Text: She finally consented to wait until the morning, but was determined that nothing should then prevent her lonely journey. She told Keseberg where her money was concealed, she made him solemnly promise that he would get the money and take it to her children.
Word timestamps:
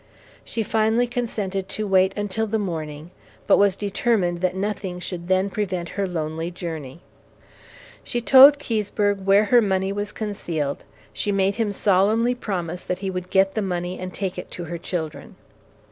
She 0.43 0.63
finally 0.63 1.05
consented 1.05 1.69
to 1.69 1.85
wait 1.85 2.17
until 2.17 2.47
the 2.47 2.57
morning, 2.57 3.11
but 3.45 3.59
was 3.59 3.75
determined 3.75 4.41
that 4.41 4.55
nothing 4.55 4.99
should 4.99 5.27
then 5.27 5.51
prevent 5.51 5.89
her 5.89 6.07
lonely 6.07 6.49
journey. 6.49 7.01
She 8.03 8.19
told 8.19 8.57
Keseberg 8.57 9.23
where 9.25 9.45
her 9.45 9.61
money 9.61 9.93
was 9.93 10.11
concealed, 10.11 10.83
she 11.13 11.31
made 11.31 11.57
him 11.57 11.71
solemnly 11.71 12.33
promise 12.33 12.81
that 12.81 12.97
he 13.05 13.11
would 13.11 13.29
get 13.29 13.53
the 13.53 13.61
money 13.61 13.99
and 13.99 14.11
take 14.11 14.39
it 14.39 14.49
to 14.49 14.63
her 14.63 14.79
children. 14.79 15.35